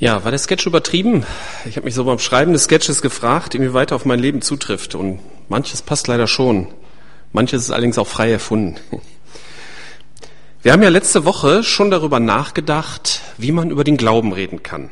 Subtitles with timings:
[0.00, 1.26] Ja, war der Sketch übertrieben?
[1.66, 4.94] Ich habe mich so beim Schreiben des Sketches gefragt, inwieweit er auf mein Leben zutrifft.
[4.94, 6.68] Und manches passt leider schon.
[7.34, 8.76] Manches ist allerdings auch frei erfunden.
[10.62, 14.90] Wir haben ja letzte Woche schon darüber nachgedacht, wie man über den Glauben reden kann.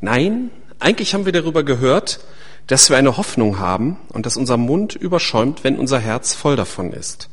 [0.00, 2.20] Nein, eigentlich haben wir darüber gehört,
[2.66, 6.92] dass wir eine Hoffnung haben und dass unser Mund überschäumt, wenn unser Herz voll davon
[6.92, 7.30] ist.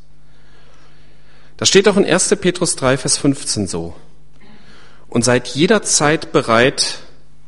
[1.57, 2.35] Das steht auch in 1.
[2.39, 3.95] Petrus 3, Vers 15 so.
[5.09, 7.02] Und seid jederzeit bereit,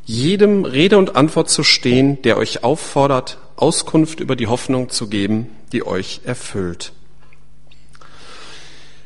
[0.05, 5.49] jedem Rede und Antwort zu stehen, der euch auffordert, Auskunft über die Hoffnung zu geben,
[5.71, 6.93] die euch erfüllt.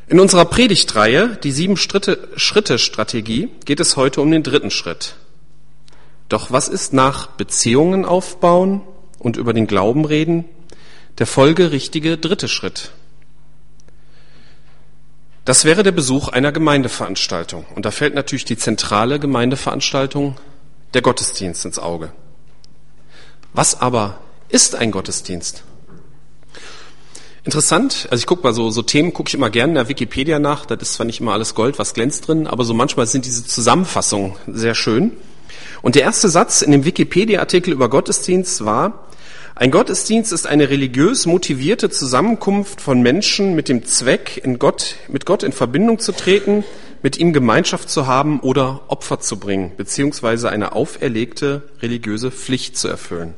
[0.07, 5.15] In unserer Predigtreihe, die sieben Schritte Strategie, geht es heute um den dritten Schritt.
[6.29, 8.81] Doch was ist nach Beziehungen aufbauen
[9.19, 10.45] und über den Glauben reden
[11.19, 12.91] der folgerichtige dritte Schritt?
[15.45, 17.65] Das wäre der Besuch einer Gemeindeveranstaltung.
[17.75, 20.37] Und da fällt natürlich die zentrale Gemeindeveranstaltung
[20.93, 22.11] der Gottesdienst ins Auge.
[23.53, 24.19] Was aber
[24.49, 25.63] ist ein Gottesdienst?
[27.43, 30.39] Interessant, also ich gucke mal so, so Themen gucke ich immer gerne in der Wikipedia
[30.39, 33.25] nach, das ist zwar nicht immer alles Gold, was glänzt drin, aber so manchmal sind
[33.25, 35.13] diese Zusammenfassungen sehr schön.
[35.81, 39.07] Und der erste Satz in dem Wikipedia-Artikel über Gottesdienst war,
[39.55, 45.25] ein Gottesdienst ist eine religiös motivierte Zusammenkunft von Menschen mit dem Zweck, in Gott, mit
[45.25, 46.63] Gott in Verbindung zu treten,
[47.01, 52.87] mit ihm Gemeinschaft zu haben oder Opfer zu bringen, beziehungsweise eine auferlegte religiöse Pflicht zu
[52.87, 53.35] erfüllen.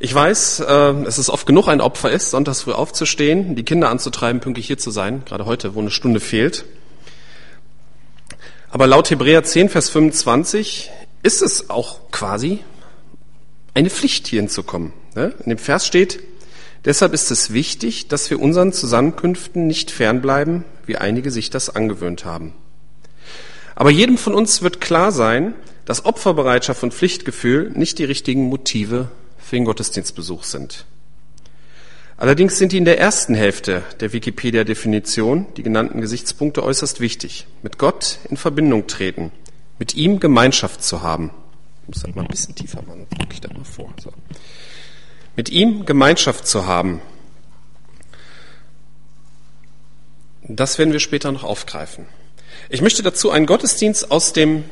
[0.00, 3.88] Ich weiß, äh, es ist oft genug ein Opfer ist, sonntags früh aufzustehen, die Kinder
[3.88, 6.64] anzutreiben, pünktlich hier zu sein, gerade heute, wo eine Stunde fehlt.
[8.70, 10.90] Aber laut Hebräer 10, Vers 25
[11.22, 12.60] ist es auch quasi
[13.74, 14.92] eine Pflicht, hier hinzukommen.
[15.14, 15.34] Ne?
[15.44, 16.20] In dem Vers steht,
[16.84, 22.24] Deshalb ist es wichtig, dass wir unseren Zusammenkünften nicht fernbleiben, wie einige sich das angewöhnt
[22.24, 22.54] haben.
[23.74, 29.08] Aber jedem von uns wird klar sein, dass Opferbereitschaft und Pflichtgefühl nicht die richtigen Motive
[29.38, 30.84] für den Gottesdienstbesuch sind.
[32.16, 37.46] Allerdings sind die in der ersten Hälfte der Wikipedia-Definition, die genannten Gesichtspunkte, äußerst wichtig.
[37.62, 39.30] Mit Gott in Verbindung treten,
[39.78, 41.30] mit ihm Gemeinschaft zu haben.
[41.82, 43.94] Ich muss halt mal ein bisschen tiefer machen, drücke ich da mal vor.
[44.02, 44.10] So
[45.38, 47.00] mit ihm Gemeinschaft zu haben.
[50.42, 52.06] Das werden wir später noch aufgreifen.
[52.70, 54.64] Ich möchte dazu einen Gottesdienst aus dem,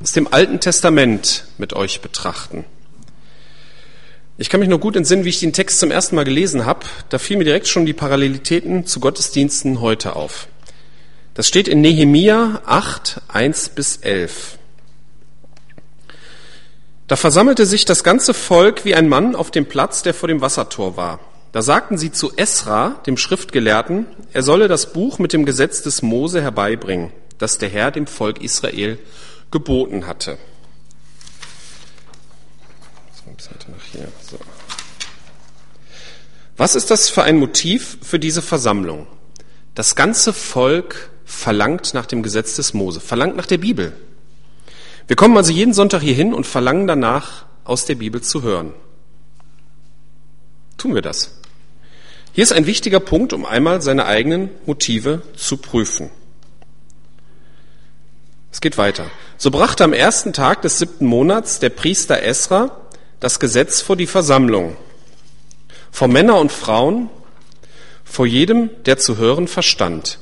[0.00, 2.64] aus dem Alten Testament mit euch betrachten.
[4.38, 6.86] Ich kann mich nur gut entsinnen, wie ich den Text zum ersten Mal gelesen habe.
[7.08, 10.46] Da fiel mir direkt schon die Parallelitäten zu Gottesdiensten heute auf.
[11.34, 14.56] Das steht in Nehemia 8, 1 bis 11.
[17.06, 20.40] Da versammelte sich das ganze Volk wie ein Mann auf dem Platz, der vor dem
[20.40, 21.20] Wassertor war.
[21.52, 26.02] Da sagten sie zu Esra, dem Schriftgelehrten, er solle das Buch mit dem Gesetz des
[26.02, 28.98] Mose herbeibringen, das der Herr dem Volk Israel
[29.50, 30.38] geboten hatte.
[36.56, 39.06] Was ist das für ein Motiv für diese Versammlung?
[39.74, 43.92] Das ganze Volk verlangt nach dem Gesetz des Mose, verlangt nach der Bibel.
[45.06, 48.72] Wir kommen also jeden Sonntag hier hin und verlangen danach, aus der Bibel zu hören.
[50.76, 51.38] Tun wir das.
[52.32, 56.10] Hier ist ein wichtiger Punkt, um einmal seine eigenen Motive zu prüfen.
[58.52, 59.10] Es geht weiter.
[59.36, 62.76] So brachte am ersten Tag des siebten Monats der Priester Esra
[63.20, 64.76] das Gesetz vor die Versammlung,
[65.90, 67.08] vor Männer und Frauen,
[68.04, 70.18] vor jedem, der zu hören verstand.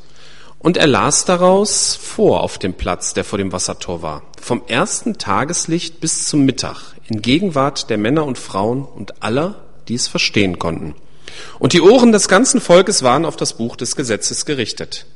[0.62, 5.18] Und er las daraus vor auf dem Platz, der vor dem Wassertor war, vom ersten
[5.18, 9.56] Tageslicht bis zum Mittag, in Gegenwart der Männer und Frauen und aller,
[9.88, 10.94] die es verstehen konnten.
[11.58, 15.06] Und die Ohren des ganzen Volkes waren auf das Buch des Gesetzes gerichtet.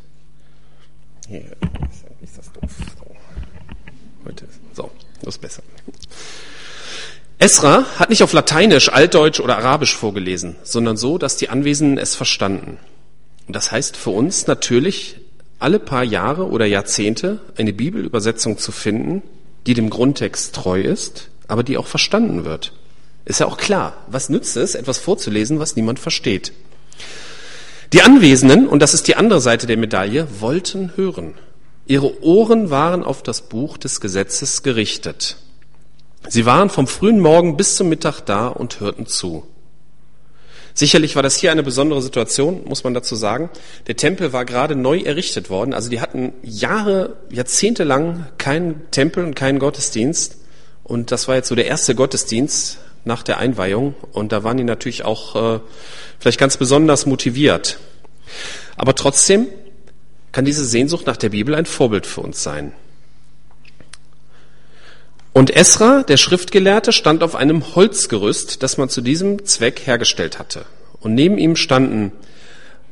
[1.28, 1.44] Hier
[2.20, 2.70] ist das doof.
[4.24, 4.90] Heute, so,
[5.22, 5.62] das ist besser.
[7.38, 12.16] Esra hat nicht auf Lateinisch, Altdeutsch oder Arabisch vorgelesen, sondern so, dass die Anwesenden es
[12.16, 12.78] verstanden.
[13.46, 15.20] Und das heißt für uns natürlich,
[15.58, 19.22] alle paar Jahre oder Jahrzehnte eine Bibelübersetzung zu finden,
[19.66, 22.72] die dem Grundtext treu ist, aber die auch verstanden wird.
[23.24, 26.52] Ist ja auch klar, was nützt es, etwas vorzulesen, was niemand versteht.
[27.92, 31.34] Die Anwesenden, und das ist die andere Seite der Medaille, wollten hören.
[31.86, 35.36] Ihre Ohren waren auf das Buch des Gesetzes gerichtet.
[36.28, 39.46] Sie waren vom frühen Morgen bis zum Mittag da und hörten zu.
[40.78, 43.48] Sicherlich war das hier eine besondere Situation, muss man dazu sagen.
[43.86, 45.72] Der Tempel war gerade neu errichtet worden.
[45.72, 50.36] Also die hatten Jahre, Jahrzehnte lang keinen Tempel und keinen Gottesdienst.
[50.84, 52.76] Und das war jetzt so der erste Gottesdienst
[53.06, 53.94] nach der Einweihung.
[54.12, 55.60] Und da waren die natürlich auch äh,
[56.18, 57.78] vielleicht ganz besonders motiviert.
[58.76, 59.46] Aber trotzdem
[60.30, 62.74] kann diese Sehnsucht nach der Bibel ein Vorbild für uns sein.
[65.36, 70.64] Und Esra, der Schriftgelehrte, stand auf einem Holzgerüst, das man zu diesem Zweck hergestellt hatte.
[71.00, 72.12] Und neben ihm standen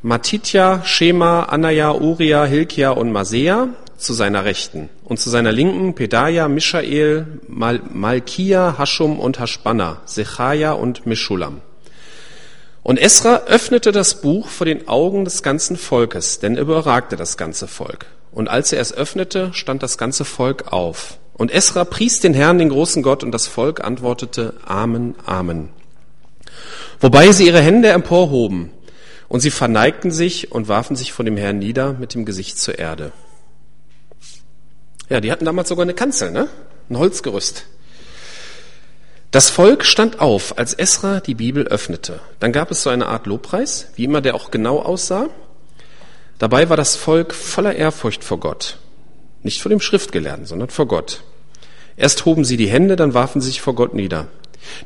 [0.03, 6.47] Matitja, Shema, Anaya, Uria, Hilkia und Masea zu seiner Rechten und zu seiner Linken Pedaja,
[6.49, 11.63] Mishael, Mal Malkia, Hashum und Hashbana, Sechaja und Mischulam.
[12.83, 17.39] Und Esra öffnete das Buch vor den Augen des ganzen Volkes, denn er überragte das
[17.39, 18.05] ganze Volk.
[18.33, 21.17] Und als er es öffnete, stand das ganze Volk auf.
[21.35, 25.71] Und Esra pries den Herrn, den großen Gott, und das Volk antwortete Amen, Amen.
[27.01, 28.71] Wobei sie ihre Hände emporhoben,
[29.29, 32.79] und sie verneigten sich und warfen sich vor dem Herrn nieder mit dem Gesicht zur
[32.79, 33.13] Erde.
[35.09, 36.49] Ja, die hatten damals sogar eine Kanzel, ne?
[36.89, 37.67] Ein Holzgerüst.
[39.31, 42.21] Das Volk stand auf, als Esra die Bibel öffnete.
[42.39, 45.29] Dann gab es so eine Art Lobpreis, wie immer der auch genau aussah.
[46.39, 48.79] Dabei war das Volk voller Ehrfurcht vor Gott.
[49.45, 51.23] Nicht vor dem Schriftgelehrten, sondern vor Gott.
[51.97, 54.27] Erst hoben sie die Hände, dann warfen sie sich vor Gott nieder.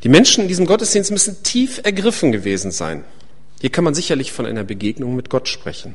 [0.03, 3.05] Die Menschen in diesem Gottesdienst müssen tief ergriffen gewesen sein.
[3.61, 5.95] Hier kann man sicherlich von einer Begegnung mit Gott sprechen.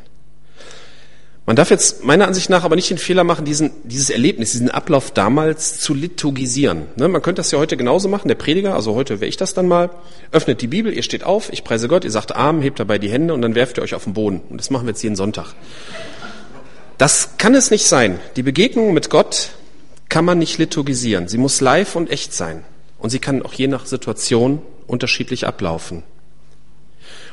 [1.46, 4.72] Man darf jetzt meiner Ansicht nach aber nicht den Fehler machen, diesen, dieses Erlebnis, diesen
[4.72, 6.84] Ablauf damals zu liturgisieren.
[6.96, 8.30] Ne, man könnte das ja heute genauso machen.
[8.30, 9.90] Der Prediger, also heute wäre ich das dann mal,
[10.32, 13.10] öffnet die Bibel, ihr steht auf, ich preise Gott, ihr sagt Amen, hebt dabei die
[13.10, 14.42] Hände und dann werft ihr euch auf den Boden.
[14.50, 15.54] Und das machen wir jetzt jeden Sonntag.
[16.98, 18.20] Das kann es nicht sein.
[18.36, 19.52] Die Begegnung mit Gott
[20.10, 21.28] kann man nicht liturgisieren.
[21.28, 22.64] Sie muss live und echt sein.
[23.00, 26.04] Und sie kann auch je nach Situation unterschiedlich ablaufen.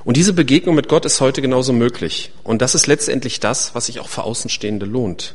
[0.04, 2.32] Und diese Begegnung mit Gott ist heute genauso möglich.
[2.42, 5.34] Und das ist letztendlich das, was sich auch für Außenstehende lohnt.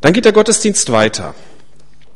[0.00, 1.34] Dann geht der Gottesdienst weiter.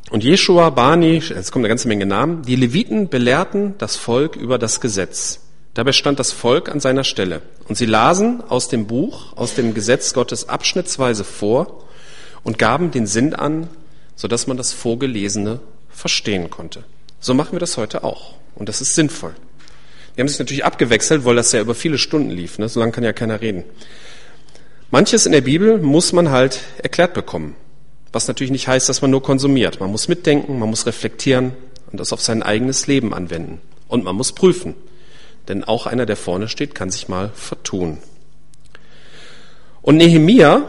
[0.09, 4.59] Und Jeshua, Bani, es kommt eine ganze Menge Namen, die Leviten belehrten das Volk über
[4.59, 5.44] das Gesetz.
[5.75, 7.41] Dabei stand das Volk an seiner Stelle.
[7.67, 11.83] Und sie lasen aus dem Buch, aus dem Gesetz Gottes abschnittsweise vor
[12.43, 13.67] und gaben den Sinn an,
[14.15, 16.85] sodass man das Vorgelesene verstehen konnte.
[17.19, 18.35] So machen wir das heute auch.
[18.55, 19.35] Und das ist sinnvoll.
[20.15, 22.57] Die haben sich natürlich abgewechselt, weil das ja über viele Stunden lief.
[22.57, 22.69] Ne?
[22.69, 23.65] So lange kann ja keiner reden.
[24.91, 27.53] Manches in der Bibel muss man halt erklärt bekommen.
[28.13, 29.81] Was natürlich nicht heißt, dass man nur konsumiert.
[29.81, 31.51] Man muss mitdenken, man muss reflektieren
[31.91, 33.59] und das auf sein eigenes Leben anwenden.
[33.89, 34.75] Und man muss prüfen.
[35.47, 37.99] Denn auch einer, der vorne steht, kann sich mal vertun.
[39.81, 40.63] Und Nehemia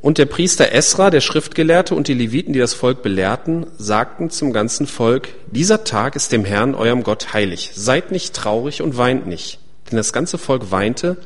[0.00, 4.52] und der Priester Esra, der Schriftgelehrte und die Leviten, die das Volk belehrten, sagten zum
[4.52, 7.72] ganzen Volk, dieser Tag ist dem Herrn, eurem Gott, heilig.
[7.74, 9.58] Seid nicht traurig und weint nicht.
[9.90, 11.16] Denn das ganze Volk weinte,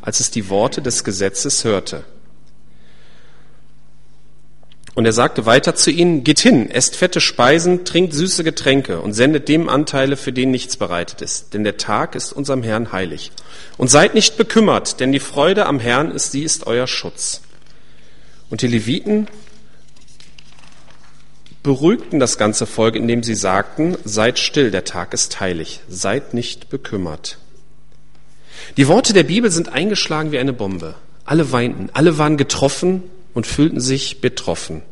[0.00, 2.04] als es die Worte des Gesetzes hörte.
[5.00, 9.14] Und er sagte weiter zu ihnen, geht hin, esst fette Speisen, trinkt süße Getränke und
[9.14, 11.54] sendet dem Anteile, für den nichts bereitet ist.
[11.54, 13.32] Denn der Tag ist unserem Herrn heilig.
[13.78, 17.40] Und seid nicht bekümmert, denn die Freude am Herrn ist, sie ist euer Schutz.
[18.50, 19.26] Und die Leviten
[21.62, 26.68] beruhigten das ganze Volk, indem sie sagten, seid still, der Tag ist heilig, seid nicht
[26.68, 27.38] bekümmert.
[28.76, 30.94] Die Worte der Bibel sind eingeschlagen wie eine Bombe.
[31.24, 34.82] Alle weinten, alle waren getroffen und fühlten sich betroffen.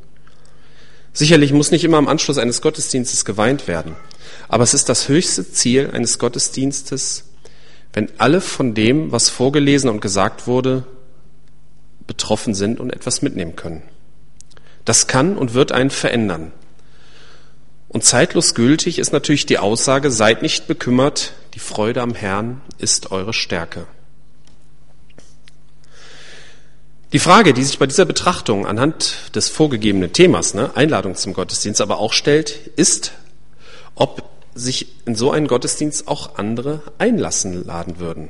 [1.19, 3.97] Sicherlich muss nicht immer am Anschluss eines Gottesdienstes geweint werden,
[4.47, 7.25] aber es ist das höchste Ziel eines Gottesdienstes,
[7.93, 10.85] wenn alle von dem, was vorgelesen und gesagt wurde,
[12.07, 13.83] betroffen sind und etwas mitnehmen können.
[14.85, 16.53] Das kann und wird einen verändern.
[17.89, 23.11] Und zeitlos gültig ist natürlich die Aussage, seid nicht bekümmert, die Freude am Herrn ist
[23.11, 23.89] eure Stärke.
[27.15, 31.81] Die Frage, die sich bei dieser Betrachtung anhand des vorgegebenen Themas, ne, Einladung zum Gottesdienst,
[31.81, 33.13] aber auch stellt, ist,
[33.95, 34.25] ob
[34.55, 38.29] sich in so einen Gottesdienst auch andere einlassen laden würden.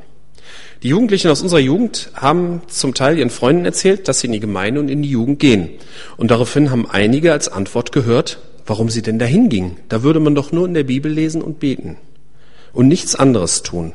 [0.84, 4.40] Die Jugendlichen aus unserer Jugend haben zum Teil ihren Freunden erzählt, dass sie in die
[4.40, 5.70] Gemeinde und in die Jugend gehen.
[6.16, 9.78] Und daraufhin haben einige als Antwort gehört, warum sie denn dahin gingen.
[9.88, 11.96] Da würde man doch nur in der Bibel lesen und beten
[12.72, 13.92] und nichts anderes tun.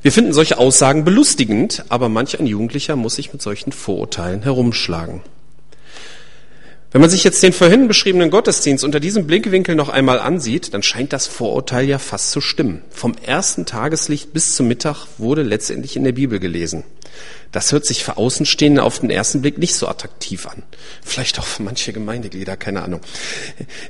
[0.00, 5.22] Wir finden solche Aussagen belustigend, aber manch ein Jugendlicher muss sich mit solchen Vorurteilen herumschlagen.
[6.90, 10.82] Wenn man sich jetzt den vorhin beschriebenen Gottesdienst unter diesem Blickwinkel noch einmal ansieht, dann
[10.82, 12.82] scheint das Vorurteil ja fast zu stimmen.
[12.88, 16.84] Vom ersten Tageslicht bis zum Mittag wurde letztendlich in der Bibel gelesen.
[17.52, 20.62] Das hört sich für Außenstehende auf den ersten Blick nicht so attraktiv an.
[21.02, 23.00] Vielleicht auch für manche Gemeindeglieder, keine Ahnung.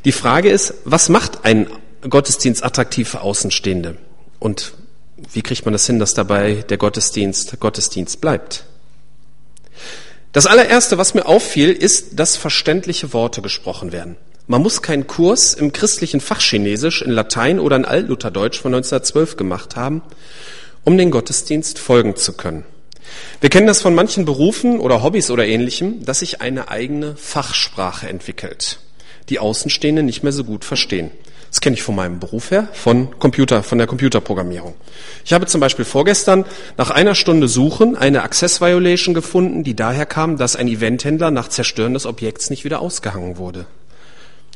[0.04, 1.68] Die Frage ist, was macht ein
[2.08, 3.96] Gottesdienst attraktiv für Außenstehende?
[4.40, 4.72] Und
[5.32, 8.64] wie kriegt man das hin, dass dabei der Gottesdienst Gottesdienst bleibt?
[10.32, 14.16] Das allererste, was mir auffiel, ist, dass verständliche Worte gesprochen werden.
[14.46, 19.76] Man muss keinen Kurs im christlichen Fachchinesisch in Latein oder in Altlutherdeutsch von 1912 gemacht
[19.76, 20.02] haben,
[20.84, 22.64] um den Gottesdienst folgen zu können.
[23.40, 28.08] Wir kennen das von manchen Berufen oder Hobbys oder ähnlichem, dass sich eine eigene Fachsprache
[28.08, 28.78] entwickelt.
[29.28, 31.10] die Außenstehende nicht mehr so gut verstehen.
[31.50, 34.74] Das kenne ich von meinem Beruf her, von Computer, von der Computerprogrammierung.
[35.24, 36.44] Ich habe zum Beispiel vorgestern
[36.76, 41.48] nach einer Stunde Suchen eine Access Violation gefunden, die daher kam, dass ein Eventhändler nach
[41.48, 43.66] Zerstören des Objekts nicht wieder ausgehangen wurde.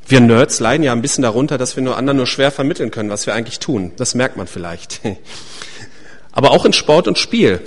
[0.07, 3.09] Wir Nerds leiden ja ein bisschen darunter, dass wir nur anderen nur schwer vermitteln können,
[3.09, 3.93] was wir eigentlich tun.
[3.97, 5.01] Das merkt man vielleicht.
[6.33, 7.61] Aber auch in Sport und Spiel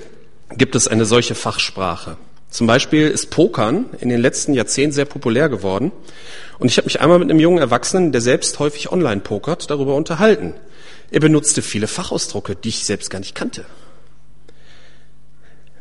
[0.55, 2.17] gibt es eine solche Fachsprache.
[2.50, 5.91] Zum Beispiel ist Pokern in den letzten Jahrzehnten sehr populär geworden.
[6.60, 9.96] Und ich habe mich einmal mit einem jungen Erwachsenen, der selbst häufig online pokert, darüber
[9.96, 10.54] unterhalten.
[11.12, 13.66] Er benutzte viele Fachausdrucke, die ich selbst gar nicht kannte.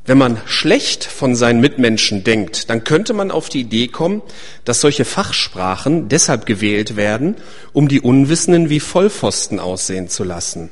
[0.07, 4.21] Wenn man schlecht von seinen Mitmenschen denkt, dann könnte man auf die Idee kommen,
[4.67, 7.37] dass solche Fachsprachen deshalb gewählt werden,
[7.73, 10.69] um die Unwissenden wie Vollpfosten aussehen zu lassen.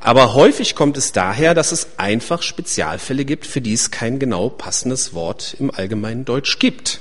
[0.00, 4.48] Aber häufig kommt es daher, dass es einfach Spezialfälle gibt, für die es kein genau
[4.48, 7.00] passendes Wort im allgemeinen Deutsch gibt.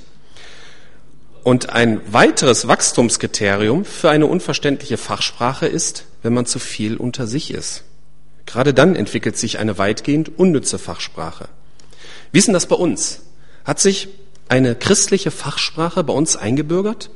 [1.45, 7.53] Und ein weiteres Wachstumskriterium für eine unverständliche Fachsprache ist, wenn man zu viel unter sich
[7.53, 7.83] ist.
[8.47, 11.47] Gerade dann entwickelt sich eine weitgehend unnütze Fachsprache.
[12.31, 13.21] Wie ist denn das bei uns?
[13.63, 14.07] Hat sich
[14.49, 17.11] eine christliche Fachsprache bei uns eingebürgert?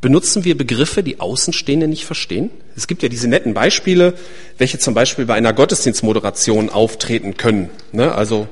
[0.00, 2.48] Benutzen wir Begriffe, die Außenstehende nicht verstehen?
[2.74, 4.14] Es gibt ja diese netten Beispiele,
[4.56, 7.68] welche zum Beispiel bei einer Gottesdienstmoderation auftreten können.
[7.92, 8.14] Ne?
[8.14, 8.48] Also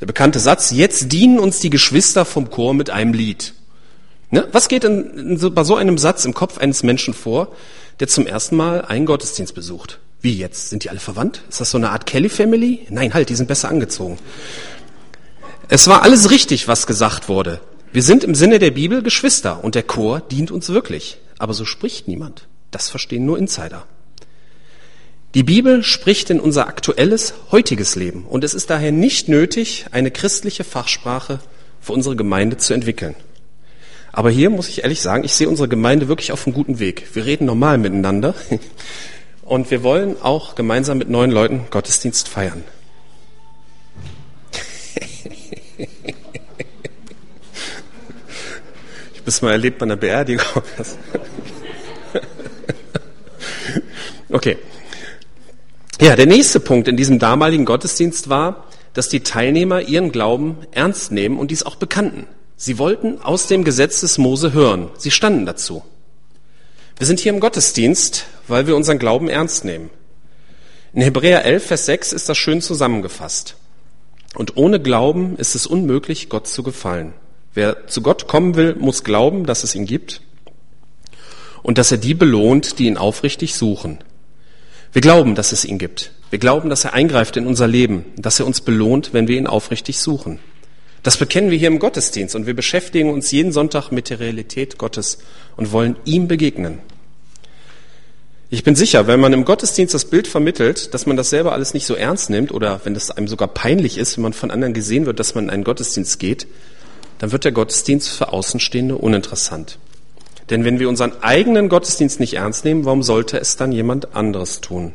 [0.00, 3.54] der bekannte Satz, jetzt dienen uns die Geschwister vom Chor mit einem Lied.
[4.30, 4.46] Ne?
[4.52, 7.48] Was geht in, in so, bei so einem Satz im Kopf eines Menschen vor,
[8.00, 9.98] der zum ersten Mal einen Gottesdienst besucht?
[10.20, 10.70] Wie jetzt?
[10.70, 11.42] Sind die alle verwandt?
[11.48, 12.86] Ist das so eine Art Kelly Family?
[12.90, 14.18] Nein, halt, die sind besser angezogen.
[15.68, 17.60] Es war alles richtig, was gesagt wurde.
[17.92, 21.18] Wir sind im Sinne der Bibel Geschwister und der Chor dient uns wirklich.
[21.38, 22.48] Aber so spricht niemand.
[22.70, 23.86] Das verstehen nur Insider.
[25.34, 30.10] Die Bibel spricht in unser aktuelles, heutiges Leben und es ist daher nicht nötig, eine
[30.10, 31.38] christliche Fachsprache
[31.80, 33.14] für unsere Gemeinde zu entwickeln.
[34.12, 37.08] Aber hier muss ich ehrlich sagen, ich sehe unsere Gemeinde wirklich auf einem guten Weg.
[37.14, 38.34] Wir reden normal miteinander.
[39.42, 42.64] Und wir wollen auch gemeinsam mit neuen Leuten Gottesdienst feiern.
[49.12, 50.46] Ich habe es mal erlebt bei einer Beerdigung.
[54.30, 54.58] Okay.
[56.00, 61.12] Ja, der nächste Punkt in diesem damaligen Gottesdienst war, dass die Teilnehmer ihren Glauben ernst
[61.12, 62.26] nehmen und dies auch bekannten.
[62.60, 64.90] Sie wollten aus dem Gesetz des Mose hören.
[64.98, 65.84] Sie standen dazu.
[66.96, 69.90] Wir sind hier im Gottesdienst, weil wir unseren Glauben ernst nehmen.
[70.92, 73.54] In Hebräer 11, Vers 6 ist das schön zusammengefasst.
[74.34, 77.14] Und ohne Glauben ist es unmöglich, Gott zu gefallen.
[77.54, 80.20] Wer zu Gott kommen will, muss glauben, dass es ihn gibt
[81.62, 83.98] und dass er die belohnt, die ihn aufrichtig suchen.
[84.92, 86.10] Wir glauben, dass es ihn gibt.
[86.30, 89.46] Wir glauben, dass er eingreift in unser Leben, dass er uns belohnt, wenn wir ihn
[89.46, 90.40] aufrichtig suchen.
[91.02, 94.78] Das bekennen wir hier im Gottesdienst und wir beschäftigen uns jeden Sonntag mit der Realität
[94.78, 95.18] Gottes
[95.56, 96.80] und wollen ihm begegnen.
[98.50, 101.74] Ich bin sicher, wenn man im Gottesdienst das Bild vermittelt, dass man das selber alles
[101.74, 104.72] nicht so ernst nimmt oder wenn es einem sogar peinlich ist, wenn man von anderen
[104.72, 106.46] gesehen wird, dass man in einen Gottesdienst geht,
[107.18, 109.78] dann wird der Gottesdienst für Außenstehende uninteressant.
[110.48, 114.62] Denn wenn wir unseren eigenen Gottesdienst nicht ernst nehmen, warum sollte es dann jemand anderes
[114.62, 114.94] tun?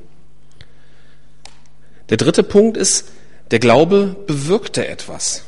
[2.09, 3.09] Der dritte Punkt ist,
[3.51, 5.43] der Glaube bewirkte etwas.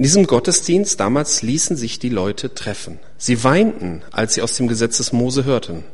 [0.00, 2.98] In diesem Gottesdienst damals ließen sich die Leute treffen.
[3.18, 5.84] Sie weinten, als sie aus dem Gesetz des Mose hörten.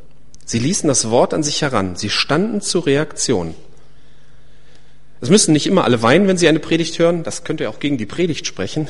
[0.45, 1.97] Sie ließen das Wort an sich heran.
[1.97, 3.53] Sie standen zur Reaktion.
[5.19, 7.23] Es müssen nicht immer alle weinen, wenn sie eine Predigt hören.
[7.23, 8.87] Das könnte ja auch gegen die Predigt sprechen.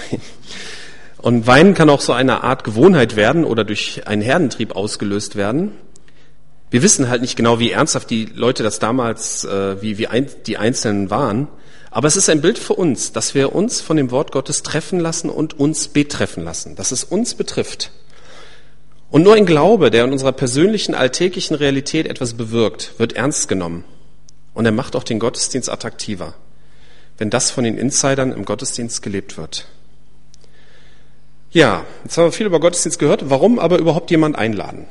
[1.18, 5.72] Und Weinen kann auch so eine Art Gewohnheit werden oder durch einen Herdentrieb ausgelöst werden.
[6.70, 10.08] Wir wissen halt nicht genau, wie ernsthaft die Leute das damals, äh, wie, wie
[10.46, 11.48] die Einzelnen waren.
[11.92, 15.00] Aber es ist ein Bild für uns, dass wir uns von dem Wort Gottes treffen
[15.00, 17.92] lassen und uns betreffen lassen, dass es uns betrifft.
[19.10, 23.86] Und nur ein Glaube, der in unserer persönlichen, alltäglichen Realität etwas bewirkt, wird ernst genommen.
[24.54, 26.34] Und er macht auch den Gottesdienst attraktiver,
[27.18, 29.66] wenn das von den Insidern im Gottesdienst gelebt wird.
[31.52, 33.30] Ja, jetzt haben wir viel über Gottesdienst gehört.
[33.30, 34.86] Warum aber überhaupt jemand einladen?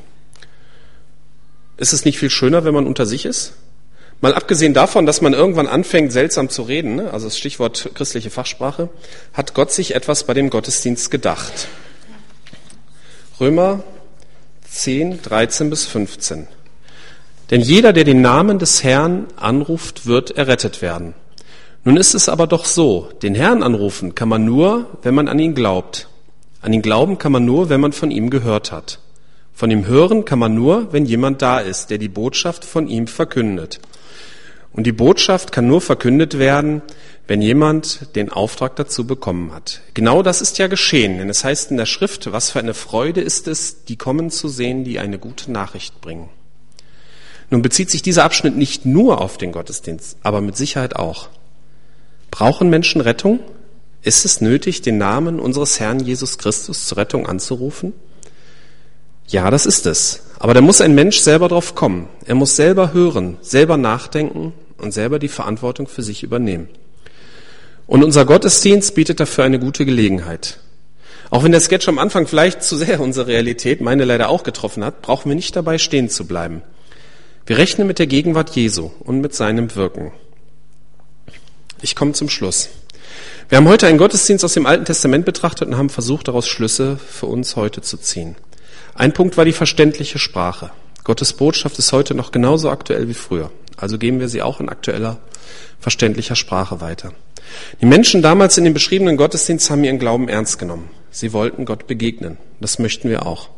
[1.76, 3.52] Ist es nicht viel schöner, wenn man unter sich ist?
[4.20, 7.12] Mal abgesehen davon, dass man irgendwann anfängt, seltsam zu reden, ne?
[7.12, 8.88] also das Stichwort christliche Fachsprache,
[9.34, 11.68] hat Gott sich etwas bei dem Gottesdienst gedacht.
[13.38, 13.84] Römer
[14.70, 16.48] 10, 13 bis 15.
[17.50, 21.14] Denn jeder, der den Namen des Herrn anruft, wird errettet werden.
[21.84, 25.38] Nun ist es aber doch so, den Herrn anrufen kann man nur, wenn man an
[25.38, 26.08] ihn glaubt.
[26.60, 28.98] An ihn glauben kann man nur, wenn man von ihm gehört hat.
[29.52, 33.06] Von ihm hören kann man nur, wenn jemand da ist, der die Botschaft von ihm
[33.06, 33.78] verkündet.
[34.76, 36.82] Und die Botschaft kann nur verkündet werden,
[37.26, 39.80] wenn jemand den Auftrag dazu bekommen hat.
[39.94, 43.22] Genau das ist ja geschehen, denn es heißt in der Schrift, was für eine Freude
[43.22, 46.28] ist es, die kommen zu sehen, die eine gute Nachricht bringen.
[47.48, 51.30] Nun bezieht sich dieser Abschnitt nicht nur auf den Gottesdienst, aber mit Sicherheit auch.
[52.30, 53.40] Brauchen Menschen Rettung?
[54.02, 57.92] Ist es nötig, den Namen unseres Herrn Jesus Christus zur Rettung anzurufen?
[59.26, 60.22] Ja, das ist es.
[60.38, 62.08] Aber da muss ein Mensch selber drauf kommen.
[62.26, 66.68] Er muss selber hören, selber nachdenken und selber die Verantwortung für sich übernehmen.
[67.86, 70.58] Und unser Gottesdienst bietet dafür eine gute Gelegenheit.
[71.30, 74.84] Auch wenn der Sketch am Anfang vielleicht zu sehr unsere Realität, meine leider auch getroffen
[74.84, 76.62] hat, brauchen wir nicht dabei stehen zu bleiben.
[77.46, 80.12] Wir rechnen mit der Gegenwart Jesu und mit seinem Wirken.
[81.80, 82.70] Ich komme zum Schluss.
[83.48, 86.96] Wir haben heute einen Gottesdienst aus dem Alten Testament betrachtet und haben versucht, daraus Schlüsse
[86.96, 88.34] für uns heute zu ziehen.
[88.94, 90.70] Ein Punkt war die verständliche Sprache.
[91.04, 93.52] Gottes Botschaft ist heute noch genauso aktuell wie früher.
[93.76, 95.18] Also geben wir sie auch in aktueller,
[95.78, 97.12] verständlicher Sprache weiter.
[97.80, 100.90] Die Menschen damals in dem beschriebenen Gottesdienst haben ihren Glauben ernst genommen.
[101.10, 102.38] Sie wollten Gott begegnen.
[102.60, 103.48] Das möchten wir auch.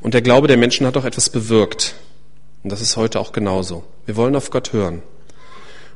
[0.00, 1.94] Und der Glaube der Menschen hat auch etwas bewirkt.
[2.62, 3.84] Und das ist heute auch genauso.
[4.06, 5.02] Wir wollen auf Gott hören.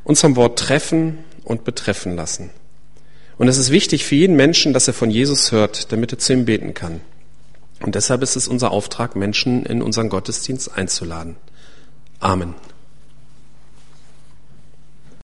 [0.04, 2.50] Uns am Wort treffen und betreffen lassen.
[3.38, 6.32] Und es ist wichtig für jeden Menschen, dass er von Jesus hört, damit er zu
[6.32, 7.00] ihm beten kann.
[7.80, 11.36] Und deshalb ist es unser Auftrag, Menschen in unseren Gottesdienst einzuladen.
[12.20, 12.54] Amen.